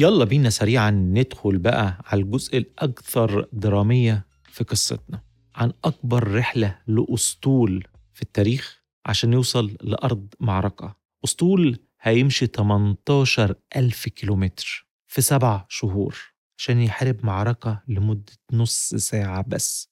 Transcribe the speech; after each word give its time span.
يلا 0.00 0.24
بينا 0.24 0.50
سريعا 0.50 0.90
ندخل 0.90 1.58
بقى 1.58 1.98
على 2.06 2.22
الجزء 2.22 2.58
الأكثر 2.58 3.48
درامية 3.52 4.26
في 4.44 4.64
قصتنا 4.64 5.22
عن 5.54 5.72
أكبر 5.84 6.34
رحلة 6.34 6.78
لأسطول 6.86 7.84
في 8.12 8.22
التاريخ 8.22 8.82
عشان 9.06 9.32
يوصل 9.32 9.76
لأرض 9.82 10.34
معركة. 10.40 10.96
أسطول 11.24 11.78
هيمشي 12.00 12.46
18 12.46 13.54
ألف 13.76 14.08
كيلومتر 14.08 14.86
في 15.06 15.20
سبع 15.22 15.64
شهور 15.68 16.16
عشان 16.58 16.80
يحارب 16.80 17.26
معركة 17.26 17.82
لمدة 17.88 18.32
نص 18.52 18.94
ساعة 18.94 19.44
بس. 19.48 19.90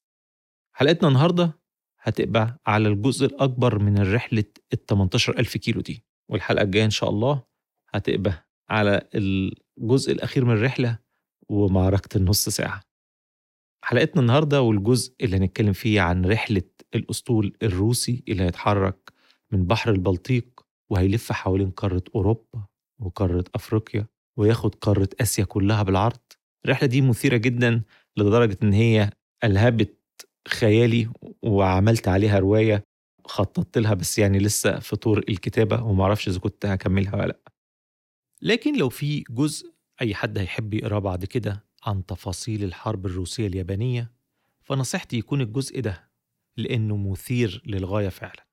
حلقتنا 0.73 1.07
النهاردة 1.07 1.59
هتبقى 2.01 2.61
على 2.67 2.87
الجزء 2.87 3.25
الأكبر 3.25 3.79
من 3.79 3.97
الرحلة 3.97 4.43
ال 4.73 4.85
18 4.85 5.39
ألف 5.39 5.57
كيلو 5.57 5.81
دي 5.81 6.05
والحلقة 6.29 6.63
الجاية 6.63 6.85
إن 6.85 6.89
شاء 6.89 7.09
الله 7.09 7.43
هتبقى 7.93 8.48
على 8.69 9.01
الجزء 9.15 10.11
الأخير 10.11 10.45
من 10.45 10.53
الرحلة 10.53 10.99
ومعركة 11.49 12.17
النص 12.17 12.49
ساعة. 12.49 12.81
حلقتنا 13.85 14.21
النهاردة 14.21 14.61
والجزء 14.61 15.13
اللي 15.21 15.37
هنتكلم 15.37 15.73
فيه 15.73 16.01
عن 16.01 16.25
رحلة 16.25 16.63
الأسطول 16.95 17.53
الروسي 17.63 18.23
اللي 18.27 18.43
هيتحرك 18.43 19.13
من 19.51 19.65
بحر 19.65 19.91
البلطيق 19.91 20.65
وهيلف 20.91 21.31
حوالين 21.31 21.69
قارة 21.71 22.03
أوروبا 22.15 22.65
وقارة 23.01 23.43
أفريقيا 23.55 24.07
وياخد 24.37 24.75
قارة 24.75 25.09
آسيا 25.21 25.43
كلها 25.43 25.83
بالعرض. 25.83 26.19
الرحلة 26.65 26.87
دي 26.87 27.01
مثيرة 27.01 27.37
جدا 27.37 27.81
لدرجة 28.17 28.57
إن 28.63 28.73
هي 28.73 29.09
ألهبت 29.43 29.99
خيالي 30.47 31.09
وعملت 31.43 32.07
عليها 32.07 32.39
رواية 32.39 32.83
خططت 33.25 33.77
لها 33.77 33.93
بس 33.93 34.19
يعني 34.19 34.39
لسه 34.39 34.79
في 34.79 34.95
طور 34.95 35.17
الكتابة 35.29 35.83
ومعرفش 35.83 36.27
إذا 36.27 36.39
كنت 36.39 36.65
هكملها 36.65 37.15
ولا 37.15 37.25
لأ. 37.27 37.48
لكن 38.41 38.77
لو 38.77 38.89
في 38.89 39.23
جزء 39.29 39.73
أي 40.01 40.15
حد 40.15 40.37
هيحب 40.37 40.73
يقراه 40.73 40.99
بعد 40.99 41.25
كده 41.25 41.65
عن 41.83 42.05
تفاصيل 42.05 42.63
الحرب 42.63 43.05
الروسية 43.05 43.47
اليابانية 43.47 44.11
فنصيحتي 44.61 45.17
يكون 45.17 45.41
الجزء 45.41 45.79
ده 45.79 46.09
لأنه 46.57 46.97
مثير 46.97 47.61
للغاية 47.65 48.09
فعلا. 48.09 48.47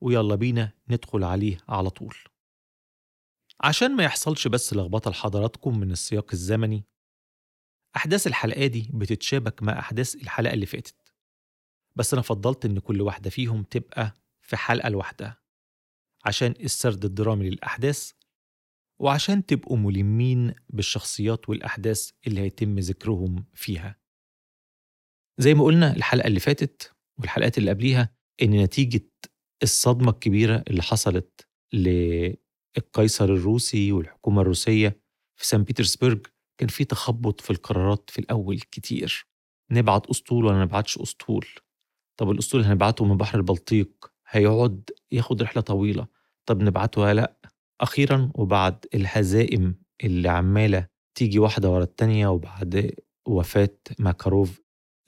ويلا 0.00 0.34
بينا 0.34 0.72
ندخل 0.88 1.24
عليه 1.24 1.58
على 1.68 1.90
طول. 1.90 2.14
عشان 3.60 3.96
ما 3.96 4.04
يحصلش 4.04 4.48
بس 4.48 4.74
لخبطة 4.74 5.10
لحضراتكم 5.10 5.78
من 5.78 5.90
السياق 5.90 6.26
الزمني 6.32 6.84
أحداث 7.96 8.26
الحلقة 8.26 8.66
دي 8.66 8.90
بتتشابك 8.94 9.62
مع 9.62 9.78
أحداث 9.78 10.14
الحلقة 10.14 10.54
اللي 10.54 10.66
فاتت. 10.66 11.14
بس 11.96 12.12
أنا 12.12 12.22
فضلت 12.22 12.64
إن 12.64 12.78
كل 12.78 13.00
واحدة 13.00 13.30
فيهم 13.30 13.62
تبقى 13.62 14.14
في 14.40 14.56
حلقة 14.56 14.88
لوحدها 14.88 15.42
عشان 16.24 16.54
السرد 16.60 17.04
الدرامي 17.04 17.50
للأحداث 17.50 18.12
وعشان 19.02 19.46
تبقوا 19.46 19.76
ملمين 19.76 20.54
بالشخصيات 20.68 21.48
والأحداث 21.48 22.10
اللي 22.26 22.40
هيتم 22.40 22.78
ذكرهم 22.78 23.44
فيها. 23.54 23.98
زي 25.38 25.54
ما 25.54 25.64
قلنا 25.64 25.96
الحلقة 25.96 26.26
اللي 26.26 26.40
فاتت 26.40 26.92
والحلقات 27.18 27.58
اللي 27.58 27.70
قبليها 27.70 28.14
إن 28.42 28.50
نتيجة 28.50 29.08
الصدمة 29.62 30.10
الكبيرة 30.10 30.64
اللي 30.70 30.82
حصلت 30.82 31.46
للقيصر 31.72 33.24
الروسي 33.24 33.92
والحكومة 33.92 34.42
الروسية 34.42 35.00
في 35.36 35.46
سان 35.46 35.64
بيترسبرج 35.64 36.26
كان 36.58 36.68
في 36.68 36.84
تخبط 36.84 37.40
في 37.40 37.50
القرارات 37.50 38.10
في 38.10 38.18
الأول 38.18 38.60
كتير. 38.60 39.26
نبعت 39.70 40.06
أسطول 40.06 40.44
ولا 40.44 40.62
نبعتش 40.64 40.98
أسطول؟ 40.98 41.46
طب 42.16 42.30
الأسطول 42.30 42.64
هنبعته 42.64 43.04
من 43.04 43.16
بحر 43.16 43.38
البلطيق 43.38 44.12
هيقعد 44.28 44.90
ياخد 45.12 45.42
رحلة 45.42 45.62
طويلة. 45.62 46.06
طب 46.46 46.62
نبعته 46.62 47.12
لأ؟ 47.12 47.41
أخيرا 47.82 48.30
وبعد 48.34 48.86
الهزائم 48.94 49.74
اللي 50.04 50.28
عمالة 50.28 50.86
تيجي 51.18 51.38
واحدة 51.38 51.70
ورا 51.70 51.82
التانية 51.84 52.26
وبعد 52.26 52.94
وفاة 53.28 53.76
ماكاروف 53.98 54.60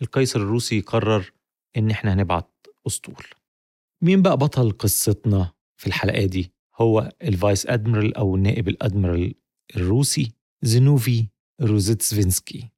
القيصر 0.03 0.41
الروسي 0.41 0.81
قرر 0.81 1.33
إن 1.77 1.91
إحنا 1.91 2.13
هنبعت 2.15 2.67
أسطول. 2.87 3.25
مين 4.03 4.23
بقى 4.23 4.37
بطل 4.37 4.71
قصتنا 4.71 5.53
في 5.81 5.87
الحلقة 5.87 6.25
دي؟ 6.27 6.53
هو 6.81 7.13
ال 7.23 7.32
vice 7.32 7.67
admiral 7.67 8.17
أو 8.17 8.35
النائب 8.37 8.69
الأدميرال 8.69 9.35
الروسي 9.77 10.33
زينوفي 10.63 11.29
روزيتسفينسكي. 11.63 12.71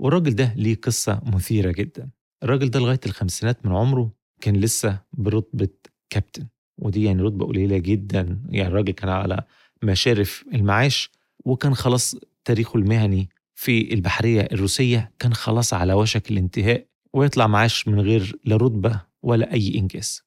والراجل 0.00 0.34
ده 0.34 0.54
ليه 0.56 0.74
قصة 0.74 1.20
مثيرة 1.24 1.72
جدا. 1.72 2.10
الراجل 2.42 2.70
ده 2.70 2.80
لغاية 2.80 3.00
الخمسينات 3.06 3.66
من 3.66 3.72
عمره 3.72 4.12
كان 4.40 4.56
لسه 4.56 5.02
برتبة 5.12 5.68
كابتن. 6.10 6.48
ودي 6.78 7.04
يعني 7.04 7.22
رتبة 7.22 7.46
قليلة 7.46 7.78
جدا. 7.78 8.40
يعني 8.48 8.68
الراجل 8.68 8.92
كان 8.92 9.08
على 9.08 9.44
مشارف 9.82 10.44
المعاش 10.54 11.10
وكان 11.44 11.74
خلاص 11.74 12.16
تاريخه 12.44 12.76
المهني 12.76 13.28
في 13.54 13.94
البحرية 13.94 14.48
الروسية 14.52 15.12
كان 15.18 15.34
خلاص 15.34 15.74
على 15.74 15.92
وشك 15.92 16.30
الانتهاء 16.30 16.86
ويطلع 17.12 17.46
معاش 17.46 17.88
من 17.88 18.00
غير 18.00 18.38
لا 18.44 18.56
رتبة 18.56 19.00
ولا 19.22 19.52
أي 19.52 19.78
إنجاز. 19.78 20.22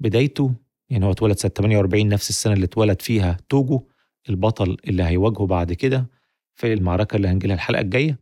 بدايته 0.00 0.54
يعني 0.90 1.04
هو 1.06 1.10
اتولد 1.10 1.36
سنة 1.38 1.50
48 1.56 2.08
نفس 2.08 2.30
السنة 2.30 2.52
اللي 2.52 2.64
اتولد 2.64 3.02
فيها 3.02 3.36
توجو 3.48 3.86
البطل 4.28 4.76
اللي 4.88 5.02
هيواجهه 5.02 5.46
بعد 5.46 5.72
كده 5.72 6.10
في 6.54 6.72
المعركة 6.72 7.16
اللي 7.16 7.28
هنجيلها 7.28 7.54
الحلقة 7.56 7.80
الجاية. 7.80 8.18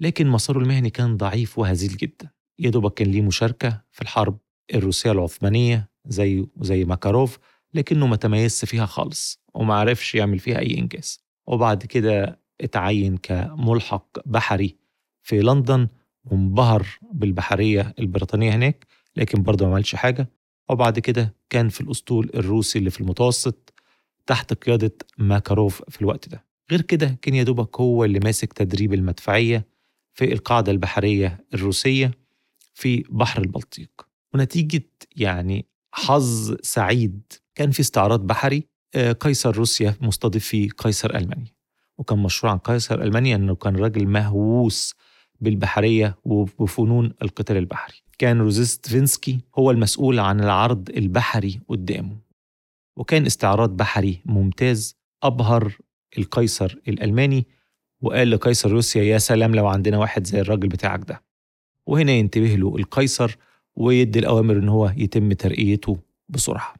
لكن 0.00 0.26
مساره 0.26 0.58
المهني 0.58 0.90
كان 0.90 1.16
ضعيف 1.16 1.58
وهزيل 1.58 1.96
جدا. 1.96 2.30
يا 2.58 2.70
دوبك 2.70 2.94
كان 2.94 3.10
ليه 3.10 3.22
مشاركة 3.22 3.82
في 3.90 4.02
الحرب 4.02 4.38
الروسية 4.74 5.12
العثمانية 5.12 5.89
زي 6.06 6.46
زي 6.60 6.84
ماكاروف 6.84 7.38
لكنه 7.74 8.06
ما 8.06 8.16
تميزش 8.16 8.64
فيها 8.64 8.86
خالص 8.86 9.40
وما 9.54 9.74
عرفش 9.74 10.14
يعمل 10.14 10.38
فيها 10.38 10.58
أي 10.58 10.78
إنجاز. 10.78 11.20
وبعد 11.46 11.84
كده 11.86 12.40
اتعين 12.60 13.16
كملحق 13.16 14.06
بحري 14.26 14.76
في 15.22 15.40
لندن 15.40 15.88
وانبهر 16.24 16.86
بالبحرية 17.12 17.94
البريطانية 17.98 18.54
هناك 18.54 18.86
لكن 19.16 19.42
برضه 19.42 19.66
ما 19.66 19.72
عملش 19.72 19.94
حاجة. 19.94 20.28
وبعد 20.68 20.98
كده 20.98 21.34
كان 21.50 21.68
في 21.68 21.80
الأسطول 21.80 22.30
الروسي 22.34 22.78
اللي 22.78 22.90
في 22.90 23.00
المتوسط 23.00 23.72
تحت 24.26 24.54
قيادة 24.54 24.92
ماكاروف 25.18 25.82
في 25.88 26.00
الوقت 26.00 26.28
ده. 26.28 26.44
غير 26.70 26.80
كده 26.80 27.18
كان 27.22 27.34
يا 27.34 27.42
دوبك 27.42 27.80
هو 27.80 28.04
اللي 28.04 28.20
ماسك 28.24 28.52
تدريب 28.52 28.94
المدفعية 28.94 29.66
في 30.14 30.32
القاعدة 30.32 30.72
البحرية 30.72 31.44
الروسية 31.54 32.10
في 32.74 33.04
بحر 33.10 33.42
البلطيق. 33.42 34.06
ونتيجة 34.34 34.82
يعني 35.16 35.66
حظ 35.92 36.56
سعيد. 36.62 37.32
كان 37.54 37.70
في 37.70 37.80
استعراض 37.80 38.26
بحري 38.26 38.66
قيصر 39.20 39.56
روسيا 39.56 39.96
مستضيف 40.00 40.46
فيه 40.46 40.70
قيصر 40.70 41.16
ألمانيا. 41.16 41.52
وكان 41.98 42.18
مشهور 42.18 42.52
عن 42.52 42.58
قيصر 42.58 43.02
ألمانيا 43.02 43.36
أنه 43.36 43.54
كان 43.54 43.76
راجل 43.76 44.06
مهووس 44.06 44.94
بالبحرية 45.40 46.18
وبفنون 46.24 47.12
القتال 47.22 47.56
البحري. 47.56 47.94
كان 48.18 48.40
روزيستفينسكي 48.40 49.40
هو 49.58 49.70
المسؤول 49.70 50.18
عن 50.18 50.40
العرض 50.40 50.90
البحري 50.90 51.60
قدامه. 51.68 52.16
وكان 52.96 53.26
استعراض 53.26 53.76
بحري 53.76 54.22
ممتاز 54.24 54.96
أبهر 55.22 55.78
القيصر 56.18 56.78
الألماني 56.88 57.46
وقال 58.00 58.30
لقيصر 58.30 58.70
روسيا 58.70 59.02
يا 59.02 59.18
سلام 59.18 59.54
لو 59.54 59.66
عندنا 59.66 59.98
واحد 59.98 60.26
زي 60.26 60.40
الراجل 60.40 60.68
بتاعك 60.68 61.08
ده. 61.08 61.22
وهنا 61.86 62.12
ينتبه 62.12 62.54
له 62.54 62.76
القيصر 62.76 63.36
ويدي 63.76 64.18
الأوامر 64.18 64.56
إن 64.58 64.68
هو 64.68 64.92
يتم 64.96 65.32
ترقيته 65.32 65.98
بسرعة. 66.28 66.74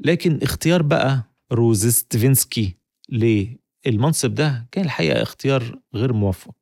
لكن 0.00 0.38
اختيار 0.42 0.82
بقى 0.82 1.22
روزيستفينسكي 1.52 2.76
للمنصب 3.08 4.34
ده 4.34 4.68
كان 4.72 4.84
الحقيقة 4.84 5.22
اختيار 5.22 5.78
غير 5.94 6.12
موفق. 6.12 6.54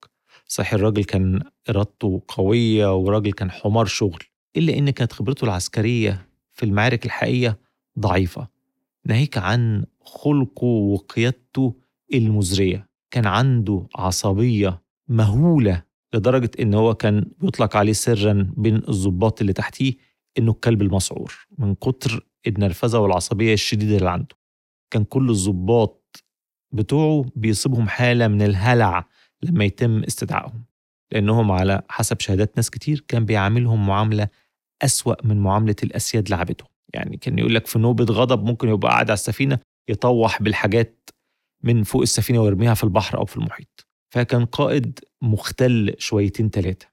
صحيح 0.46 0.74
الراجل 0.74 1.04
كان 1.04 1.42
إرادته 1.70 2.22
قوية 2.28 2.96
وراجل 2.96 3.32
كان 3.32 3.50
حمار 3.50 3.86
شغل 3.86 4.22
إلا 4.56 4.78
إن 4.78 4.90
كانت 4.90 5.12
خبرته 5.12 5.44
العسكرية 5.44 6.28
في 6.52 6.62
المعارك 6.66 7.06
الحقيقية 7.06 7.58
ضعيفة. 7.98 8.48
ناهيك 9.06 9.38
عن 9.38 9.84
خلقه 10.00 10.64
وقيادته 10.66 11.74
المزرية. 12.14 12.88
كان 13.10 13.26
عنده 13.26 13.86
عصبية 13.94 14.82
مهولة 15.08 15.82
لدرجة 16.14 16.50
إن 16.60 16.74
هو 16.74 16.94
كان 16.94 17.30
بيطلق 17.38 17.76
عليه 17.76 17.92
سرا 17.92 18.52
بين 18.56 18.76
الضباط 18.76 19.40
اللي 19.40 19.52
تحتيه 19.52 19.94
إنه 20.38 20.50
الكلب 20.52 20.82
المسعور 20.82 21.34
من 21.58 21.74
كتر 21.74 22.26
النرفزة 22.46 22.98
والعصبية 22.98 23.54
الشديدة 23.54 23.96
اللي 23.96 24.10
عنده. 24.10 24.36
كان 24.90 25.04
كل 25.04 25.30
الضباط 25.30 26.24
بتوعه 26.72 27.24
بيصيبهم 27.36 27.88
حالة 27.88 28.28
من 28.28 28.42
الهلع 28.42 29.08
لما 29.42 29.64
يتم 29.64 30.02
استدعائهم. 30.02 30.64
لأنهم 31.12 31.50
على 31.50 31.82
حسب 31.88 32.20
شهادات 32.20 32.56
ناس 32.56 32.70
كتير 32.70 33.04
كان 33.08 33.24
بيعاملهم 33.24 33.86
معاملة 33.86 34.28
أسوأ 34.82 35.26
من 35.26 35.40
معاملة 35.40 35.76
الأسياد 35.82 36.30
لعبتهم 36.30 36.68
يعني 36.94 37.16
كان 37.16 37.38
يقول 37.38 37.54
لك 37.54 37.66
في 37.66 37.78
نوبة 37.78 38.04
غضب 38.04 38.44
ممكن 38.44 38.68
يبقى 38.68 38.90
قاعد 38.90 39.06
على 39.10 39.14
السفينة 39.14 39.58
يطوح 39.88 40.42
بالحاجات 40.42 41.10
من 41.64 41.82
فوق 41.82 42.02
السفينة 42.02 42.40
ويرميها 42.42 42.74
في 42.74 42.84
البحر 42.84 43.18
أو 43.18 43.24
في 43.24 43.36
المحيط. 43.36 43.86
فكان 44.10 44.44
قائد 44.44 44.98
مختل 45.22 45.94
شويتين 45.98 46.50
ثلاثة 46.50 46.86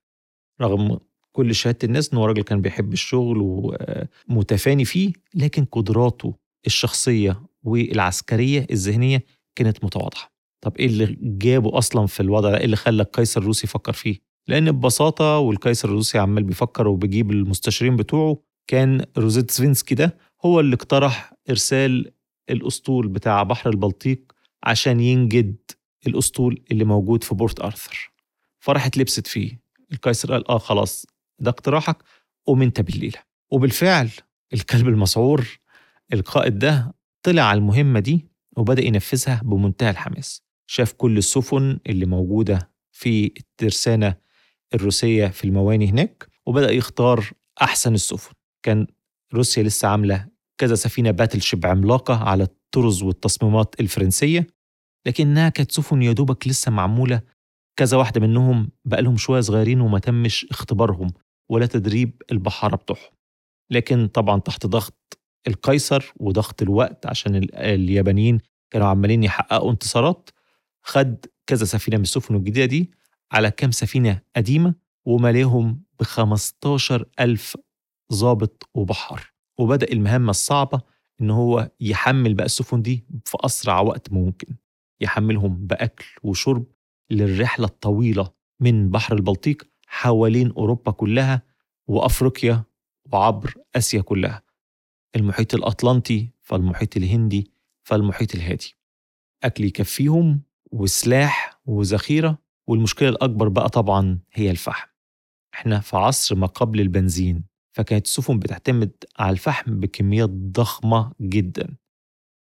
رغم 0.62 1.00
كل 1.32 1.56
شهادة 1.56 1.78
الناس 1.84 2.14
إنه 2.14 2.26
راجل 2.26 2.42
كان 2.44 2.62
بيحب 2.62 2.94
الشغل 2.94 3.38
ومتفاني 4.30 4.86
فيه 4.86 5.14
لكن 5.34 5.66
قدراته 5.66 6.34
الشخصية 6.66 7.42
والعسكرية 7.64 8.68
الذهنية 8.72 9.26
كانت 9.56 9.84
متواضعة. 9.84 10.32
طب 10.62 10.78
إيه 10.78 10.86
اللي 10.86 11.18
جابه 11.22 11.78
أصلا 11.78 12.06
في 12.08 12.20
الوضع 12.20 12.50
ده؟ 12.52 12.58
إيه 12.58 12.66
اللي 12.66 12.76
خلى 12.76 13.04
القيصر 13.04 13.42
الروسي 13.42 13.68
يفكر 13.68 13.94
فيه؟ 13.94 14.20
لأن 14.48 14.72
ببساطة 14.72 15.38
والقيصر 15.38 15.88
الروسي 15.90 16.18
عمال 16.18 16.44
بيفكر 16.44 16.88
وبيجيب 16.88 17.32
المستشارين 17.32 17.96
بتوعه 17.96 18.38
كان 18.68 19.06
روزيتسفينسكي 19.18 19.96
ده 19.96 20.18
هو 20.46 20.60
اللي 20.60 20.76
اقترح 20.76 21.34
إرسال 21.50 22.12
الأسطول 22.50 23.08
بتاع 23.08 23.44
بحر 23.44 23.70
البلطيق 23.70 24.32
عشان 24.64 25.00
ينجد 25.00 25.56
الأسطول 26.08 26.64
اللي 26.72 26.84
موجود 26.84 27.24
في 27.24 27.36
بورت 27.36 27.60
أرثر. 27.60 28.12
فراحت 28.60 28.98
لبست 28.98 29.28
فيه. 29.28 29.60
القيصر 29.92 30.32
قال 30.34 30.48
آه 30.48 30.58
خلاص 30.58 31.06
ده 31.40 31.50
اقتراحك 31.52 31.98
قوم 32.46 32.62
انت 32.62 32.82
بالليله 32.82 33.20
وبالفعل 33.52 34.10
الكلب 34.54 34.88
المسعور 34.88 35.60
القائد 36.14 36.60
ده 36.60 36.94
طلع 37.24 37.42
على 37.42 37.58
المهمة 37.58 38.00
دي 38.00 38.26
وبدأ 38.58 38.84
ينفذها 38.86 39.42
بمنتهى 39.46 39.90
الحماس. 39.90 40.42
شاف 40.68 40.94
كل 40.94 41.18
السفن 41.18 41.80
اللي 41.88 42.06
موجودة 42.06 42.72
في 42.92 43.26
الترسانة 43.26 44.16
الروسية 44.74 45.28
في 45.28 45.44
المواني 45.44 45.90
هناك 45.90 46.28
وبدأ 46.46 46.72
يختار 46.72 47.32
أحسن 47.62 47.94
السفن. 47.94 48.34
كان 48.64 48.88
روسيا 49.34 49.64
لسه 49.64 49.88
عاملة 49.88 50.28
كذا 50.58 50.76
سفينة 50.76 51.12
باتل 51.12 51.42
شيب 51.42 51.66
عملاقة 51.66 52.24
على 52.24 52.44
الطرز 52.44 53.04
والتصميمات 53.04 53.76
الفرنسية. 53.80 54.48
لكنها 55.08 55.50
كانت 55.50 55.72
سفن 55.72 56.02
يا 56.02 56.12
دوبك 56.12 56.48
لسه 56.48 56.72
معمولة. 56.72 57.22
كذا 57.80 57.98
واحدة 57.98 58.22
منهم 58.22 58.70
بقى 58.86 59.02
لهم 59.02 59.18
شوية 59.18 59.42
صغيرين 59.42 59.82
وما 59.82 60.00
تمش 60.00 60.46
اختبارهم 60.52 61.08
ولا 61.50 61.66
تدريب 61.66 62.22
البحاره 62.32 62.76
بتوعهم. 62.76 63.12
لكن 63.72 64.08
طبعا 64.08 64.40
تحت 64.40 64.66
ضغط 64.66 65.20
القيصر 65.48 66.14
وضغط 66.20 66.62
الوقت 66.62 67.06
عشان 67.06 67.36
اليابانيين 67.54 68.38
كانوا 68.72 68.88
عمالين 68.88 69.24
يحققوا 69.24 69.72
انتصارات 69.72 70.30
خد 70.84 71.26
كذا 71.48 71.66
سفينة 71.66 71.98
من 71.98 72.04
السفن 72.04 72.36
الجديدة 72.36 72.66
دي 72.66 72.92
على 73.32 73.52
كام 73.52 73.72
سفينة 73.72 74.22
قديمة 74.36 74.76
وملاهم 75.06 75.84
ب 76.00 76.04
15 76.04 77.06
ألف 77.20 77.58
ضابط 78.14 78.70
وبحر. 78.74 79.34
وبدأ 79.60 79.92
المهمة 79.92 80.30
الصعبة 80.30 80.82
إن 81.22 81.30
هو 81.32 81.72
يحمل 81.80 82.34
بقى 82.34 82.46
السفن 82.46 82.82
دي 82.82 83.06
في 83.26 83.38
أسرع 83.42 83.80
وقت 83.80 84.12
ممكن. 84.12 84.56
يحملهم 85.02 85.68
بأكل 85.68 86.06
وشرب 86.24 86.66
للرحلة 87.12 87.66
الطويلة 87.66 88.32
من 88.60 88.90
بحر 88.90 89.16
البلطيق 89.16 89.68
حوالين 89.88 90.52
أوروبا 90.52 90.92
كلها 90.92 91.42
وأفريقيا 91.88 92.64
وعبر 93.12 93.54
آسيا 93.76 94.02
كلها. 94.02 94.42
المحيط 95.16 95.54
الأطلنطي 95.56 96.30
فالمحيط 96.42 96.98
الهندي 96.98 97.52
فالمحيط 97.84 98.36
الهادي. 98.36 98.76
أكل 99.44 99.64
يكفيهم 99.64 100.42
وسلاح 100.72 101.60
وذخيرة 101.66 102.38
والمشكلة 102.68 103.10
الأكبر 103.10 103.48
بقى 103.48 103.70
طبعا 103.70 104.20
هي 104.34 104.52
الفحم. 104.52 104.88
إحنا 105.54 105.80
في 105.80 105.98
عصر 105.98 106.36
ما 106.36 106.48
قبل 106.48 106.82
البنزين 106.82 107.44
فكانت 107.74 108.06
السفن 108.06 108.40
بتعتمد 108.40 108.92
على 109.20 109.32
الفحم 109.32 109.80
بكميات 109.80 110.30
ضخمة 110.30 111.14
جدا. 111.22 111.76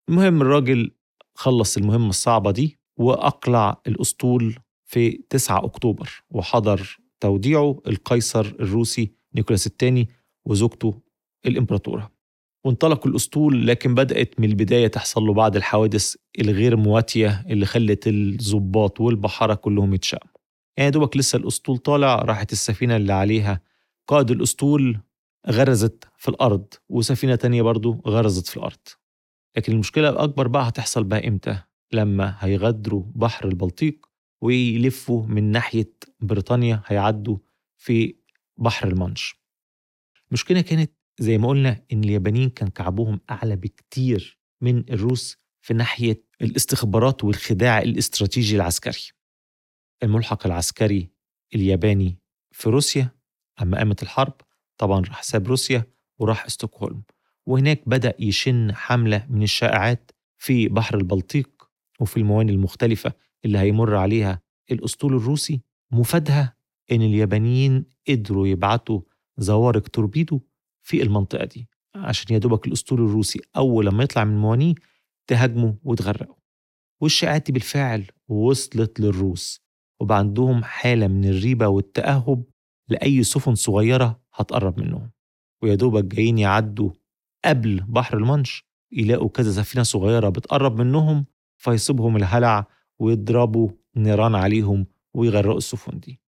المهم 0.09 0.41
الراجل 0.41 0.91
خلص 1.35 1.77
المهمة 1.77 2.09
الصعبة 2.09 2.51
دي 2.51 2.79
وأقلع 2.97 3.81
الأسطول 3.87 4.55
في 4.85 5.23
9 5.29 5.65
أكتوبر 5.65 6.23
وحضر 6.29 6.99
توديعه 7.19 7.81
القيصر 7.87 8.45
الروسي 8.45 9.11
نيكولاس 9.35 9.67
الثاني 9.67 10.09
وزوجته 10.45 11.01
الإمبراطورة. 11.45 12.11
وانطلق 12.65 13.07
الأسطول 13.07 13.67
لكن 13.67 13.95
بدأت 13.95 14.39
من 14.39 14.49
البداية 14.49 14.87
تحصل 14.87 15.23
له 15.23 15.33
بعض 15.33 15.55
الحوادث 15.55 16.15
الغير 16.39 16.77
مواتية 16.77 17.45
اللي 17.49 17.65
خلت 17.65 18.07
الضباط 18.07 19.01
والبحارة 19.01 19.53
كلهم 19.53 19.93
يتشائموا. 19.93 20.33
يعني 20.77 20.91
دوبك 20.91 21.17
لسه 21.17 21.37
الأسطول 21.37 21.77
طالع 21.77 22.15
راحت 22.15 22.51
السفينة 22.51 22.95
اللي 22.95 23.13
عليها. 23.13 23.61
قائد 24.07 24.31
الأسطول 24.31 24.99
غرزت 25.49 26.07
في 26.17 26.29
الأرض 26.29 26.65
وسفينة 26.89 27.35
تانية 27.35 27.61
برضو 27.61 28.01
غرزت 28.07 28.47
في 28.47 28.57
الأرض. 28.57 28.77
لكن 29.57 29.73
المشكلة 29.73 30.09
الأكبر 30.09 30.47
بقى 30.47 30.67
هتحصل 30.69 31.03
بقى 31.03 31.27
إمتى؟ 31.27 31.61
لما 31.93 32.35
هيغادروا 32.39 33.03
بحر 33.15 33.47
البلطيق 33.47 34.05
ويلفوا 34.41 35.25
من 35.25 35.43
ناحية 35.51 35.93
بريطانيا 36.19 36.81
هيعدوا 36.85 37.37
في 37.77 38.15
بحر 38.57 38.87
المانش 38.87 39.35
المشكلة 40.27 40.61
كانت 40.61 40.91
زي 41.19 41.37
ما 41.37 41.47
قلنا 41.47 41.85
إن 41.93 42.03
اليابانيين 42.03 42.49
كان 42.49 42.69
كعبهم 42.69 43.19
أعلى 43.29 43.55
بكتير 43.55 44.39
من 44.61 44.89
الروس 44.89 45.37
في 45.61 45.73
ناحية 45.73 46.23
الاستخبارات 46.41 47.23
والخداع 47.23 47.79
الاستراتيجي 47.81 48.55
العسكري. 48.55 48.99
الملحق 50.03 50.45
العسكري 50.45 51.09
الياباني 51.55 52.19
في 52.51 52.69
روسيا 52.69 53.09
أما 53.61 53.77
قامت 53.77 54.03
الحرب 54.03 54.33
طبعا 54.77 54.99
راح 54.99 55.23
ساب 55.23 55.47
روسيا 55.47 55.85
وراح 56.19 56.47
استokholm 56.47 56.97
وهناك 57.45 57.89
بدأ 57.89 58.13
يشن 58.19 58.75
حملة 58.75 59.25
من 59.29 59.43
الشائعات 59.43 60.11
في 60.37 60.67
بحر 60.67 60.97
البلطيق 60.97 61.69
وفي 61.99 62.17
الموانئ 62.17 62.51
المختلفة 62.51 63.13
اللي 63.45 63.57
هيمر 63.57 63.95
عليها 63.95 64.41
الأسطول 64.71 65.15
الروسي 65.15 65.61
مفادها 65.91 66.55
إن 66.91 67.01
اليابانيين 67.01 67.85
قدروا 68.09 68.47
يبعتوا 68.47 69.01
زوارق 69.37 69.87
توربيدو 69.87 70.39
في 70.81 71.01
المنطقة 71.03 71.45
دي 71.45 71.67
عشان 71.95 72.35
يدوبك 72.35 72.67
الأسطول 72.67 73.01
الروسي 73.05 73.39
أول 73.57 73.85
لما 73.85 74.03
يطلع 74.03 74.23
من 74.23 74.37
موانيه 74.37 74.73
تهاجمه 75.27 75.75
وتغرقه 75.83 76.37
والشائعات 77.01 77.51
بالفعل 77.51 78.05
وصلت 78.27 78.99
للروس 78.99 79.61
وبقى 79.99 80.17
عندهم 80.17 80.63
حالة 80.63 81.07
من 81.07 81.25
الريبة 81.25 81.67
والتأهب 81.67 82.43
لأي 82.89 83.23
سفن 83.23 83.55
صغيرة 83.55 84.21
هتقرب 84.33 84.79
منهم. 84.79 85.11
ويا 85.63 85.75
دوبك 85.75 86.03
جايين 86.03 86.37
يعدوا 86.37 86.91
قبل 87.45 87.81
بحر 87.87 88.17
المانش 88.17 88.65
يلاقوا 88.91 89.29
كذا 89.29 89.51
سفينة 89.51 89.83
صغيرة 89.83 90.29
بتقرب 90.29 90.81
منهم 90.81 91.25
فيصيبهم 91.57 92.15
الهلع 92.15 92.67
ويضربوا 92.99 93.69
نيران 93.95 94.35
عليهم 94.35 94.85
ويغرقوا 95.13 95.57
السفن 95.57 95.99
دي. 95.99 96.19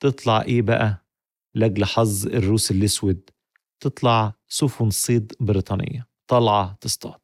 تطلع 0.00 0.42
إيه 0.42 0.62
بقى؟ 0.62 1.06
لاجل 1.54 1.84
حظ 1.84 2.26
الروس 2.26 2.70
الأسود. 2.70 3.30
تطلع 3.80 4.34
سفن 4.48 4.90
صيد 4.90 5.32
بريطانية. 5.40 6.08
طالعة 6.26 6.78
تصطاد. 6.80 7.20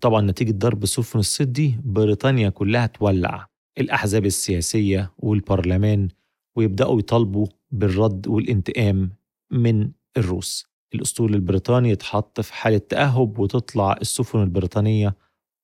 طبعا 0.00 0.20
نتيجة 0.20 0.52
ضرب 0.52 0.86
سفن 0.86 1.18
الصيد 1.18 1.52
دي 1.52 1.80
بريطانيا 1.84 2.48
كلها 2.48 2.86
تولع. 2.86 3.46
الأحزاب 3.78 4.26
السياسية 4.26 5.12
والبرلمان 5.18 6.08
ويبدأوا 6.56 6.98
يطالبوا 6.98 7.46
بالرد 7.70 8.28
والانتقام 8.28 9.10
من 9.50 9.90
الروس. 10.16 10.66
الأسطول 10.94 11.34
البريطاني 11.34 11.90
يتحط 11.90 12.40
في 12.40 12.54
حالة 12.54 12.78
تأهب 12.78 13.38
وتطلع 13.38 13.92
السفن 14.00 14.42
البريطانية 14.42 15.16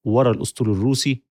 ورا 0.05 0.31
الأسطول 0.31 0.71
الروسي. 0.71 1.23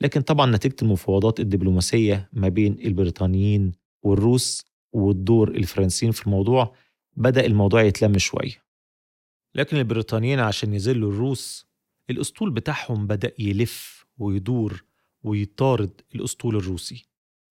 لكن 0.00 0.20
طبعا 0.20 0.46
نتيجة 0.56 0.76
المفاوضات 0.82 1.40
الدبلوماسية 1.40 2.28
ما 2.32 2.48
بين 2.48 2.72
البريطانيين 2.84 3.72
والروس 4.02 4.64
والدور 4.92 5.48
الفرنسيين 5.48 6.12
في 6.12 6.26
الموضوع 6.26 6.74
بدأ 7.16 7.46
الموضوع 7.46 7.82
يتلم 7.82 8.18
شوية 8.18 8.66
لكن 9.54 9.76
البريطانيين 9.76 10.40
عشان 10.40 10.74
يذلوا 10.74 11.12
الروس 11.12 11.66
الأسطول 12.10 12.50
بتاعهم 12.50 13.06
بدأ 13.06 13.32
يلف 13.38 14.06
ويدور 14.18 14.84
ويطارد 15.22 16.00
الأسطول 16.14 16.56
الروسي. 16.56 17.06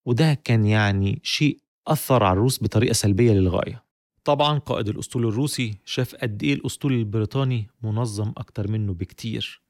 وده 0.06 0.34
كان 0.34 0.66
يعني 0.66 1.20
شيء 1.24 1.60
أثر 1.88 2.24
على 2.24 2.34
الروس 2.34 2.64
بطريقة 2.64 2.94
سلبية 2.94 3.32
للغاية. 3.32 3.85
طبعا 4.26 4.58
قائد 4.60 4.90
الأسطول 4.90 5.26
الروسي 5.28 5.78
شاف 5.86 6.16
قد 6.16 6.44
إيه 6.44 6.54
الأسطول 6.54 6.94
البريطاني 6.94 7.68
منظم 7.84 8.34
أكتر 8.38 8.72
منه 8.72 8.94
بكتير 8.94 9.62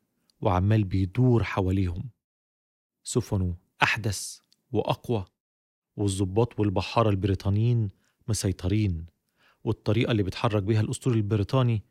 وعمال 0.41 0.83
بيدور 0.83 1.43
حواليهم. 1.43 2.09
سفنه 3.03 3.55
أحدث 3.83 4.39
وأقوى 4.71 5.25
والضباط 5.97 6.59
والبحارة 6.59 7.09
البريطانيين 7.09 7.89
مسيطرين 8.27 9.05
والطريقة 9.63 10.11
اللي 10.11 10.23
بيتحرك 10.23 10.63
بيها 10.63 10.81
الأسطول 10.81 11.13
البريطاني 11.13 11.83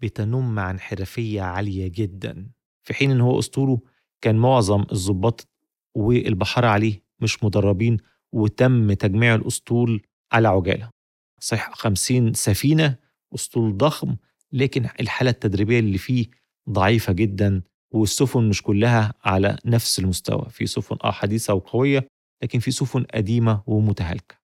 بتنم 0.00 0.58
عن 0.58 0.80
حرفية 0.80 1.42
عالية 1.42 1.88
جدا. 1.88 2.50
في 2.82 2.94
حين 2.94 3.10
إن 3.10 3.20
هو 3.20 3.38
أسطوله 3.38 3.80
كان 4.20 4.36
معظم 4.36 4.84
الضباط 4.92 5.48
والبحارة 5.94 6.66
عليه 6.66 7.02
مش 7.20 7.44
مدربين 7.44 7.96
وتم 8.32 8.92
تجميع 8.92 9.34
الأسطول 9.34 10.02
على 10.32 10.48
عجالة. 10.48 11.01
صحيح 11.42 11.70
خمسين 11.74 12.34
سفينة 12.34 12.96
أسطول 13.34 13.76
ضخم 13.76 14.16
لكن 14.52 14.88
الحالة 15.00 15.30
التدريبية 15.30 15.78
اللي 15.78 15.98
فيه 15.98 16.26
ضعيفة 16.70 17.12
جدا 17.12 17.62
والسفن 17.90 18.48
مش 18.48 18.62
كلها 18.62 19.14
على 19.24 19.56
نفس 19.64 19.98
المستوى. 19.98 20.46
في 20.50 20.66
سفن 20.66 20.96
آه 21.04 21.10
حديثة 21.10 21.54
وقوية 21.54 22.06
لكن 22.42 22.58
في 22.58 22.70
سفن 22.70 23.02
قديمة 23.14 23.62
ومتهالكة. 23.66 24.34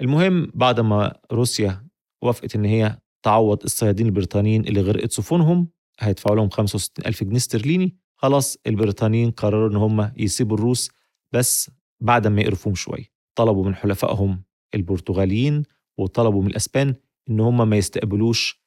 المهم 0.00 0.50
بعد 0.54 0.80
ما 0.80 1.18
روسيا 1.32 1.86
وافقت 2.22 2.54
إن 2.54 2.64
هي 2.64 2.98
تعوض 3.22 3.62
الصيادين 3.64 4.06
البريطانيين 4.06 4.64
اللي 4.66 4.80
غرقت 4.80 5.12
سفنهم 5.12 5.68
هيدفعوا 6.00 6.36
لهم 6.36 6.50
65 6.50 7.06
ألف 7.06 7.24
جنيه 7.24 7.36
استرليني. 7.36 7.96
خلاص 8.16 8.56
البريطانيين 8.66 9.30
قرروا 9.30 9.68
إن 9.70 9.76
هم 9.76 10.12
يسيبوا 10.16 10.56
الروس 10.56 10.90
بس 11.32 11.70
بعد 12.00 12.26
ما 12.26 12.40
يقرفوهم 12.42 12.74
شوية 12.74 13.04
طلبوا 13.34 13.64
من 13.64 13.74
حلفائهم 13.74 14.42
البرتغاليين 14.74 15.62
وطلبوا 15.98 16.42
من 16.42 16.50
الأسبان 16.50 16.94
إن 17.30 17.40
هم 17.40 17.68
ما 17.70 17.76
يستقبلوش 17.76 18.62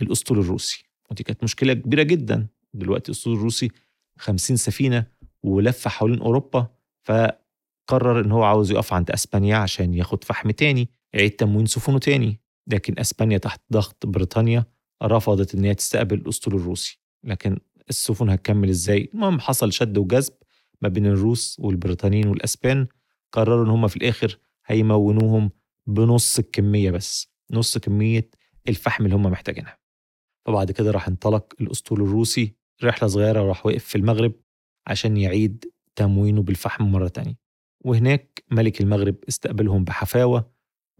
الأسطول 0.00 0.38
الروسي. 0.38 0.84
ودي 1.10 1.22
كانت 1.22 1.44
مشكلة 1.44 1.74
كبيرة 1.74 2.02
جدا. 2.02 2.46
دلوقتي 2.74 3.08
الأسطول 3.08 3.36
الروسي 3.36 3.70
50 4.18 4.56
سفينة 4.56 5.06
ولف 5.42 5.88
حوالين 5.88 6.20
أوروبا 6.20 6.66
فقرر 7.04 8.20
إن 8.20 8.32
هو 8.32 8.42
عاوز 8.42 8.70
يقف 8.70 8.92
عند 8.92 9.10
أسبانيا 9.10 9.56
عشان 9.56 9.94
ياخد 9.94 10.24
فحم 10.24 10.50
تاني 10.50 10.88
يعيد 11.12 11.30
تموين 11.30 11.66
سفنه 11.66 11.98
تاني. 11.98 12.40
لكن 12.66 12.98
أسبانيا 12.98 13.38
تحت 13.38 13.60
ضغط 13.72 14.06
بريطانيا 14.06 14.64
رفضت 15.02 15.54
إن 15.54 15.64
هي 15.64 15.74
تستقبل 15.74 16.16
الأسطول 16.18 16.54
الروسي. 16.54 17.00
لكن 17.24 17.58
السفن 17.90 18.28
هتكمل 18.28 18.68
إزاي؟ 18.68 19.10
المهم 19.14 19.40
حصل 19.40 19.72
شد 19.72 19.98
وجذب 19.98 20.32
ما 20.82 20.88
بين 20.88 21.06
الروس 21.06 21.56
والبريطانيين 21.60 22.28
والأسبان. 22.28 22.86
قرروا 23.32 23.64
إن 23.64 23.70
هم 23.70 23.88
في 23.88 23.96
الآخر 23.96 24.38
هيمونوهم 24.66 25.50
بنص 25.86 26.38
الكميه 26.38 26.90
بس 26.90 27.28
نص 27.50 27.78
كمية 27.78 28.30
الفحم 28.68 29.04
اللي 29.04 29.16
هم 29.16 29.22
محتاجينها. 29.22 29.78
فبعد 30.46 30.70
كده 30.72 30.90
راح 30.90 31.08
انطلق 31.08 31.54
الأسطول 31.60 32.02
الروسي 32.02 32.54
رحلة 32.84 33.08
صغيرة 33.08 33.42
وراح 33.42 33.66
وقف 33.66 33.84
في 33.84 33.98
المغرب 33.98 34.32
عشان 34.86 35.16
يعيد 35.16 35.64
تموينه 35.96 36.42
بالفحم 36.42 36.84
مرة 36.84 37.08
تانية. 37.08 37.38
وهناك 37.84 38.44
ملك 38.50 38.80
المغرب 38.80 39.16
استقبلهم 39.28 39.84
بحفاوة 39.84 40.50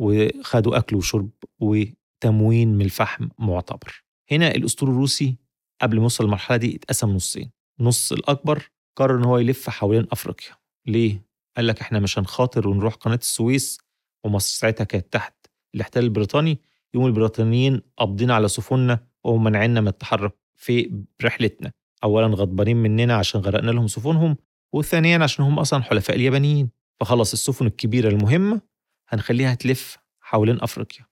وخدوا 0.00 0.79
أكل 0.79 0.97
وشرب 0.97 1.31
وتموين 1.61 2.75
من 2.75 2.85
الفحم 2.85 3.29
معتبر. 3.38 4.05
هنا 4.33 4.50
الأسطول 4.55 4.88
الروسي 4.91 5.37
قبل 5.81 5.97
ما 5.97 6.03
يوصل 6.03 6.25
للمرحلة 6.25 6.57
دي 6.57 6.76
اتقسم 6.76 7.11
نصين. 7.11 7.50
نص 7.81 8.12
الأكبر 8.12 8.71
قرر 8.97 9.19
إن 9.19 9.25
هو 9.25 9.38
يلف 9.38 9.71
حوالين 9.71 10.07
أفريقيا. 10.12 10.57
ليه؟ 10.87 11.26
قال 11.57 11.67
لك 11.67 11.81
إحنا 11.81 12.00
مش 12.00 12.19
هنخاطر 12.19 12.69
ونروح 12.69 12.95
قناة 12.95 13.17
السويس 13.17 13.79
ومصر 14.25 14.59
ساعتها 14.59 14.85
كانت 14.85 15.12
تحت 15.12 15.35
الاحتلال 15.75 16.04
البريطاني. 16.04 16.59
يقوم 16.95 17.07
البريطانيين 17.07 17.83
قابضين 17.97 18.31
على 18.31 18.49
سفننا 18.49 19.07
ومنعنا 19.25 19.81
من 19.81 19.88
التحرك 19.88 20.35
في 20.57 21.02
رحلتنا. 21.25 21.73
اولا 22.04 22.26
غضبانين 22.26 22.76
مننا 22.76 23.14
عشان 23.16 23.40
غرقنا 23.40 23.71
لهم 23.71 23.87
سفنهم 23.87 24.37
وثانيا 24.73 25.19
عشان 25.23 25.45
هم 25.45 25.59
أصلا 25.59 25.83
حلفاء 25.83 26.16
اليابانيين. 26.16 26.71
فخلص 27.00 27.33
السفن 27.33 27.66
الكبيرة 27.66 28.09
المهمة 28.09 28.61
هنخليها 29.09 29.54
تلف 29.54 29.99
حوالين 30.21 30.61
أفريقيا. 30.62 31.07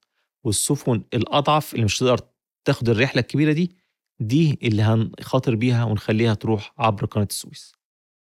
والسفن 0.44 1.02
الأضعف 1.14 1.74
اللي 1.74 1.84
مش 1.84 1.98
تقدر 1.98 2.20
تاخد 2.64 2.88
الرحلة 2.88 3.20
الكبيرة 3.20 3.52
دي 3.52 3.76
دي 4.20 4.58
اللي 4.62 4.82
هنخاطر 4.82 5.54
بيها 5.54 5.84
ونخليها 5.84 6.34
تروح 6.34 6.74
عبر 6.78 7.04
قناة 7.04 7.28
السويس. 7.30 7.74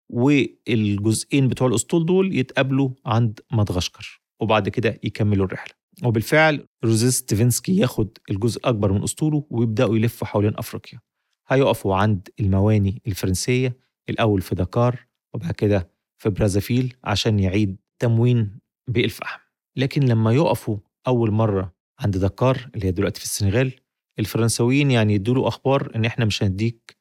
والجزئين 0.10 1.48
بتوع 1.48 1.68
الأسطول 1.68 2.06
دول 2.06 2.36
يتقابلوا 2.36 2.89
عند 3.06 3.39
مدغشقر. 3.51 4.22
وبعد 4.39 4.70
كده 4.70 5.00
يكملوا 5.04 5.46
الرحلة. 5.46 5.74
وبالفعل 6.04 6.68
روزيتسفينسكي 6.86 7.78
ياخد 7.77 8.18
الجزء 8.32 8.60
الاكبر 8.60 8.92
من 8.92 9.04
اسطوله 9.04 9.46
ويبدأوا 9.50 9.96
يلفوا 9.96 10.27
حوالين 10.27 10.54
أفريقيا. 10.58 11.00
هيقفوا 11.48 11.96
عند 11.96 12.30
المواني 12.39 13.01
الفرنسية 13.08 13.77
الأول 14.10 14.42
في 14.42 14.56
دكار 14.56 15.06
وبعد 15.34 15.51
كده 15.51 15.92
في 16.18 16.30
برازافيل 16.30 16.96
عشان 17.04 17.39
يعيد 17.39 17.77
تموين 18.00 18.60
بالفحم 18.88 19.39
لكن 19.75 20.01
لما 20.04 20.34
يقفوا 20.34 20.77
أول 21.08 21.32
مرة 21.32 21.74
عند 22.00 22.18
دكار 22.18 22.70
اللي 22.75 22.88
هي 22.88 22.92
دلوقتي 22.92 23.20
في 23.20 23.25
السنغال 23.25 23.74
الفرنساويين 24.20 24.92
يعني 24.92 25.13
يدوا 25.13 25.48
أخبار 25.48 25.92
إن 25.96 26.06
إحنا 26.06 26.25
مش 26.25 26.44
هنديك 26.44 26.98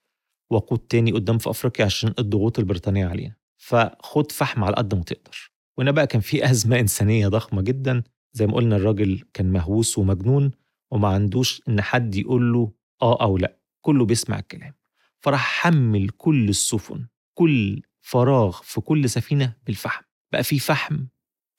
وقود 0.51 0.79
تاني 0.79 1.13
قدام 1.13 1.39
في 1.39 1.51
أفريقيا 1.51 1.85
عشان 1.85 2.15
الضغوط 2.19 2.59
البريطانية 2.59 3.07
علينا. 3.07 3.35
فخد 3.57 4.33
فحم 4.33 4.65
على 4.65 4.75
قد 4.77 4.95
ما 4.95 5.03
تقدر. 5.03 5.51
وهنا 5.79 5.91
بقى 5.91 6.07
كان 6.07 6.21
في 6.21 6.51
أزمة 6.51 6.81
إنسانية 6.81 7.29
ضخمة 7.29 7.63
جدا. 7.63 8.03
زي 8.33 8.47
ما 8.47 8.55
قلنا 8.55 8.77
الراجل 8.77 9.23
كان 9.35 9.53
مهووس 9.53 9.99
ومجنون 9.99 10.51
وما 10.91 11.09
عندوش 11.09 11.63
إن 11.69 11.81
حد 11.81 12.15
يقول 12.15 12.53
له 12.53 12.73
آه 13.03 13.23
أو 13.23 13.39
لأ. 13.39 13.59
كله 13.81 14.05
بيسمع 14.05 14.39
الكلام. 14.39 14.75
فراح 15.21 15.61
حمل 15.61 16.09
كل 16.11 16.49
السفن 16.49 17.07
كل 17.35 17.83
فراغ 18.01 18.61
في 18.63 18.81
كل 18.81 19.11
سفينة 19.11 19.57
بالفحم. 19.67 20.03
بقى 20.33 20.45
في 20.45 20.59
فحم 20.59 21.05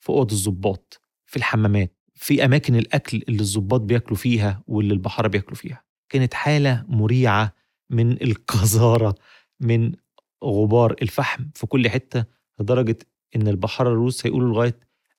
في 0.00 0.08
أوض 0.08 0.30
الظباط 0.32 1.00
في 1.26 1.36
الحمامات 1.36 1.96
في 2.14 2.44
أماكن 2.44 2.76
الأكل 2.76 3.22
اللي 3.28 3.40
الظباط 3.40 3.80
بياكلوا 3.80 4.16
فيها 4.16 4.62
واللي 4.66 4.94
البحارة 4.94 5.28
بياكلوا 5.28 5.54
فيها. 5.56 5.84
كانت 6.08 6.34
حالة 6.34 6.84
مريعة 6.88 7.54
من 7.90 8.22
القذارة 8.22 9.14
من 9.60 9.92
غبار 10.44 10.96
الفحم 11.02 11.44
في 11.54 11.66
كل 11.66 11.88
حتة 11.90 12.24
لدرجة 12.60 12.98
إن 13.36 13.48
البحاره 13.48 13.88
الروس 13.90 14.26
هيقولوا 14.26 14.48
لغاية 14.54 14.78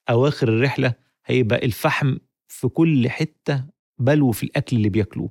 أواخر 0.10 0.48
الرحلة 0.50 0.94
هيبقى 1.26 1.66
الفحم 1.66 2.18
في 2.48 2.68
كل 2.68 3.10
حتة 3.10 3.66
بلو 4.00 4.32
في 4.32 4.44
الأكل 4.44 4.78
اللي 4.78 4.90
بياكلوه 4.90 5.30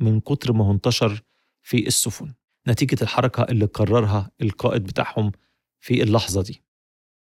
من 0.00 0.20
كتر 0.20 0.52
ما 0.52 0.64
هو 0.66 0.72
انتشر 0.72 1.22
في 1.62 1.86
السفن. 1.86 2.32
نتيجة 2.68 2.96
الحركة 3.02 3.42
اللي 3.42 3.64
قررها 3.64 4.30
القائد 4.42 4.82
بتاعهم 4.82 5.32
في 5.80 6.02
اللحظة 6.02 6.42
دي. 6.42 6.62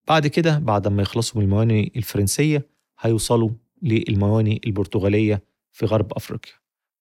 بعد 0.08 0.28
كده 0.28 0.60
بعد 0.60 0.88
ما 0.88 1.02
يخلصوا 1.02 1.38
من 1.42 1.46
الموانئ 1.46 1.92
الفرنسية 1.98 2.70
هيوصلوا 3.00 3.50
للموانئ 3.82 4.60
البرتغالية 4.68 5.44
في 5.72 5.86
غرب 5.86 6.14
أفريقيا. 6.14 6.54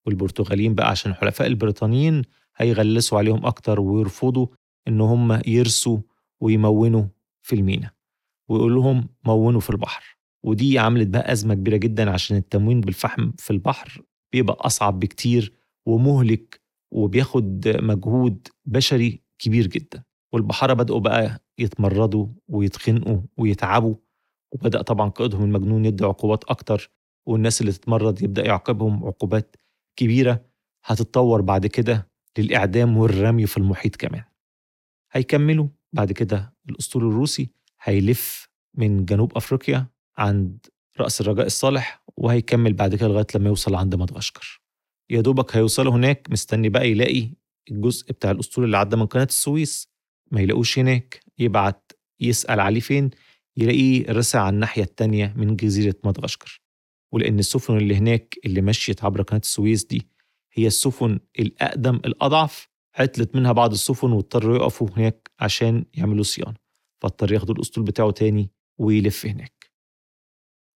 والبرتغاليين 0.05 0.75
بقى 0.75 0.89
عشان 0.89 1.13
حلفاء 1.13 1.47
البريطانيين 1.47 2.21
هيغلسوا 2.57 3.17
عليهم 3.17 3.45
أكتر 3.45 3.79
ويرفضوا 3.79 4.47
إن 4.87 5.01
هم 5.01 5.41
يرسوا 5.47 5.97
ويمونوا 6.39 7.05
في 7.45 7.55
المينا 7.55 7.91
ويقول 8.49 8.75
لهم 8.75 9.09
مونوا 9.25 9.59
في 9.59 9.69
البحر 9.69 10.17
ودي 10.43 10.79
عملت 10.79 11.07
بقى 11.07 11.31
أزمة 11.31 11.53
كبيرة 11.53 11.77
جدا 11.77 12.11
عشان 12.11 12.37
التموين 12.37 12.81
بالفحم 12.81 13.31
في 13.37 13.51
البحر 13.51 14.01
بيبقى 14.33 14.57
أصعب 14.59 14.99
بكتير 14.99 15.53
ومهلك 15.85 16.61
وبياخد 16.91 17.67
مجهود 17.67 18.47
بشري 18.65 19.21
كبير 19.39 19.67
جدا. 19.67 20.03
والبحارة 20.33 20.73
بدأوا 20.73 20.99
بقى 20.99 21.39
يتمردوا 21.59 22.27
ويتخنقوا 22.47 23.21
ويتعبوا 23.37 23.95
وبدأ 24.51 24.81
طبعا 24.81 25.09
قائدهم 25.09 25.43
المجنون 25.43 25.85
يدي 25.85 26.05
عقوبات 26.05 26.43
أكتر 26.43 26.91
والناس 27.25 27.61
اللي 27.61 27.71
تتمرد 27.71 28.21
يبدأ 28.21 28.45
يعاقبهم 28.45 29.05
عقوبات 29.05 29.55
كبيرة 29.95 30.45
هتتطور 30.85 31.41
بعد 31.41 31.67
كده 31.67 32.09
للإعدام 32.37 32.97
والرمي 32.97 33.45
في 33.45 33.57
المحيط 33.57 33.95
كمان. 33.95 34.23
هيكملوا 35.11 35.67
بعد 35.93 36.11
كده 36.11 36.54
الأسطول 36.69 37.07
الروسي 37.07 37.49
هيلف 37.83 38.49
من 38.73 39.05
جنوب 39.05 39.37
أفريقيا 39.37 39.87
عند 40.17 40.65
رأس 40.99 41.21
الرجاء 41.21 41.45
الصالح 41.45 42.03
وهيكمل 42.17 42.73
بعد 42.73 42.95
كده 42.95 43.07
لغاية 43.07 43.25
لما 43.35 43.49
يوصل 43.49 43.75
عند 43.75 43.95
مدغشقر. 43.95 44.61
يا 45.09 45.21
دوبك 45.21 45.55
هيوصلوا 45.55 45.93
هناك 45.93 46.27
مستني 46.31 46.69
بقى 46.69 46.89
يلاقي 46.89 47.29
الجزء 47.71 48.11
بتاع 48.11 48.31
الأسطول 48.31 48.65
اللي 48.65 48.77
عدى 48.77 48.95
من 48.95 49.05
قناة 49.05 49.23
السويس. 49.23 49.89
ما 50.31 50.41
يلاقوش 50.41 50.79
هناك 50.79 51.23
يبعت 51.39 51.91
يسأل 52.19 52.59
عليه 52.59 52.79
فين؟ 52.79 53.09
يلاقيه 53.57 54.11
رسع 54.11 54.41
على 54.41 54.53
الناحية 54.53 54.83
التانية 54.83 55.33
من 55.37 55.55
جزيرة 55.55 55.95
مدغشقر. 56.03 56.61
ولأن 57.11 57.39
السفن 57.39 57.77
اللي 57.77 57.95
هناك 57.95 58.35
اللي 58.45 58.61
مشيت 58.61 59.03
عبر 59.03 59.21
قناة 59.21 59.39
السويس 59.39 59.85
دي 59.85 60.07
هي 60.53 60.67
السفن 60.67 61.19
الأقدم 61.39 61.95
الأضعف 61.95 62.67
عطلت 62.95 63.35
منها 63.35 63.51
بعض 63.51 63.71
السفن 63.71 64.11
واضطروا 64.11 64.55
يقفوا 64.55 64.87
هناك 64.97 65.24
عشان 65.39 65.85
يعملوا 65.93 66.23
صيانة. 66.23 66.55
فاضطر 67.03 67.33
ياخدوا 67.33 67.55
الأسطول 67.55 67.83
بتاعه 67.83 68.11
تاني 68.11 68.51
ويلف 68.79 69.25
هناك. 69.25 69.71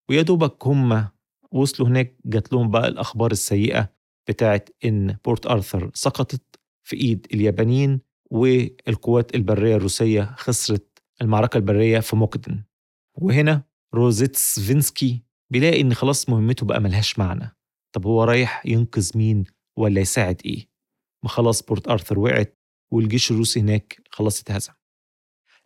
ويا 0.10 0.22
دوبك 0.22 0.68
هم 0.68 1.08
وصلوا 1.52 1.90
هناك 1.90 2.18
جات 2.26 2.54
لهم 2.54 2.72
بقى 2.72 2.88
الأخبار 2.88 3.32
السيئة 3.32 3.94
بتاعت 4.30 4.70
إن 4.86 5.18
بورت 5.26 5.46
أرثر 5.46 5.92
سقطت 5.94 6.42
في 6.88 6.96
إيد 6.96 7.28
اليابانيين 7.34 8.02
والقوات 8.32 9.36
البرية 9.36 9.76
الروسية 9.76 10.36
خسرت 10.38 11.04
المعركة 11.22 11.58
البرية 11.58 12.00
في 12.00 12.16
موكدن 12.16 12.64
وهنا 13.18 13.64
روزيتسفينسكي 13.94 15.24
بيلاقي 15.52 15.82
إن 15.82 15.94
خلاص 15.94 16.30
مهمته 16.30 16.66
بقى 16.66 16.80
ملهاش 16.82 17.20
معنى. 17.20 17.56
طب 17.96 18.06
هو 18.06 18.24
رايح 18.24 18.66
ينقذ 18.66 19.18
مين 19.18 19.44
ولا 19.78 20.02
يساعد 20.02 20.42
إيه؟ 20.46 20.70
ما 21.24 21.30
خلاص 21.30 21.64
بورت 21.64 21.88
أرثر 21.88 22.20
وقعت 22.20 22.59
والجيش 22.92 23.32
الروسي 23.32 23.60
هناك 23.60 24.02
خلاص 24.12 24.42
اتهزم. 24.42 24.74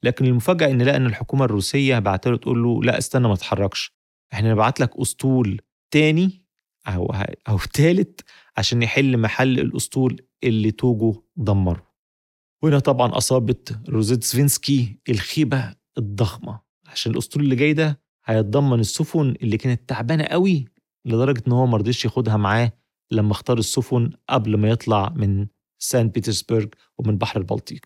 لكن 0.04 0.26
المفاجأة 0.26 0.72
إن 0.72 0.82
لقى 0.82 0.96
إن 0.96 1.06
الحكومة 1.06 1.46
الروسية 1.46 2.00
بعت 2.00 2.28
له 2.28 2.38
تقول 2.38 2.64
له 2.64 2.84
لا 2.84 2.98
استنى 2.98 3.28
ما 3.28 3.36
تتحركش 3.36 3.92
إحنا 4.34 4.52
نبعت 4.52 4.80
لك 4.80 4.98
أسطول 4.98 5.62
تاني 5.92 6.46
أو 6.88 7.14
أو 7.50 7.58
تالت 7.74 8.22
عشان 8.58 8.82
يحل 8.82 9.18
محل 9.18 9.60
الأسطول 9.60 10.22
اللي 10.44 10.72
توجو 10.72 11.24
دمره. 11.36 11.94
وهنا 12.64 12.80
طبعا 12.80 13.18
أصابت 13.18 13.80
روزيتسفينسكي 13.90 15.00
الخيبة 15.10 15.76
الضخمة 15.98 16.60
عشان 16.86 17.12
الأسطول 17.12 17.44
اللي 17.44 17.56
جاي 17.56 17.74
ده 17.74 18.02
هيتضمن 18.26 18.80
السفن 18.80 19.36
اللي 19.42 19.58
كانت 19.58 19.90
تعبانة 19.90 20.24
قوي 20.24 20.66
لدرجة 21.06 21.44
إن 21.48 21.52
هو 21.52 21.66
مرضيش 21.66 22.06
ياخدها 22.06 22.38
معاه 22.38 22.72
لما 23.12 23.32
اختار 23.32 23.58
السفن 23.58 24.12
قبل 24.30 24.58
ما 24.58 24.70
يطلع 24.70 25.10
من 25.10 25.48
سان 25.84 26.10
بيترسبرغ 26.10 26.66
ومن 26.98 27.18
بحر 27.18 27.40
البلطيق. 27.40 27.86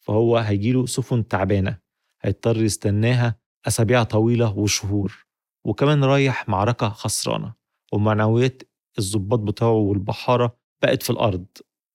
فهو 0.00 0.36
هيجيله 0.36 0.86
سفن 0.86 1.28
تعبانة 1.28 1.78
هيضطر 2.20 2.62
يستناها 2.62 3.36
أسابيع 3.66 4.02
طويلة 4.02 4.58
وشهور 4.58 5.26
وكمان 5.64 6.04
رايح 6.04 6.48
معركة 6.48 6.88
خسرانة 6.88 7.54
ومعنويات 7.92 8.62
الضباط 8.98 9.38
بتاعه 9.38 9.72
والبحارة 9.72 10.56
بقت 10.82 11.02
في 11.02 11.10
الأرض 11.10 11.46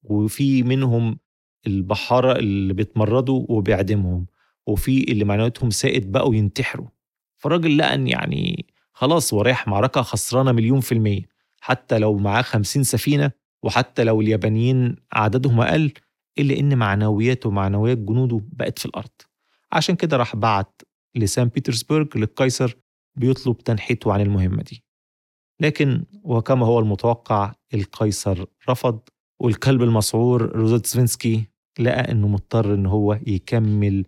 وفي 0.03 0.63
منهم 0.63 1.19
البحارة 1.67 2.39
اللي 2.39 2.73
بيتمردوا 2.73 3.45
وبيعدمهم 3.49 4.25
وفي 4.67 5.03
اللي 5.11 5.25
معنوياتهم 5.25 5.69
سائد 5.69 6.11
بقوا 6.11 6.35
ينتحروا 6.35 6.87
فالراجل 7.37 7.77
لقى 7.77 7.93
ان 7.95 8.07
يعني 8.07 8.65
خلاص 8.93 9.33
هو 9.33 9.41
رايح 9.41 9.67
معركة 9.67 10.01
خسرانة 10.01 10.51
مليون 10.51 10.79
في 10.79 10.91
المية 10.91 11.29
حتى 11.61 11.99
لو 11.99 12.17
معاه 12.17 12.41
خمسين 12.41 12.83
سفينة 12.83 13.31
وحتى 13.63 14.03
لو 14.03 14.21
اليابانيين 14.21 14.95
عددهم 15.13 15.61
أقل 15.61 15.93
إلا 16.39 16.59
إن 16.59 16.77
معنوياته 16.77 17.49
ومعنويات 17.49 17.97
جنوده 17.97 18.41
بقت 18.51 18.79
في 18.79 18.85
الأرض. 18.85 19.09
عشان 19.71 19.95
كده 19.95 20.17
راح 20.17 20.35
بعت 20.35 20.81
لسان 21.15 21.47
بيترسبرغ 21.47 22.05
للقيصر 22.15 22.75
بيطلب 23.15 23.57
تنحيته 23.57 24.13
عن 24.13 24.21
المهمة 24.21 24.63
دي. 24.63 24.83
لكن 25.59 26.03
وكما 26.23 26.65
هو 26.65 26.79
المتوقع 26.79 27.53
القيصر 27.73 28.45
رفض 28.69 28.99
والكلب 29.39 29.81
المسعور 29.83 30.41
روزوتسفينسكي 30.55 31.45
لقى 31.79 32.11
إنه 32.11 32.27
مضطر 32.27 32.73
إن 32.73 32.85
هو 32.85 33.19
يكمل 33.27 34.05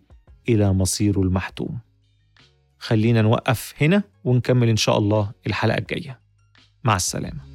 إلى 0.48 0.72
مصيره 0.72 1.20
المحتوم. 1.20 1.78
خلينا 2.78 3.22
نوقف 3.22 3.74
هنا 3.80 4.02
ونكمل 4.24 4.68
إن 4.68 4.76
شاء 4.76 4.98
الله 4.98 5.32
الحلقة 5.46 5.78
الجاية. 5.78 6.20
مع 6.84 6.96
السلامة. 6.96 7.53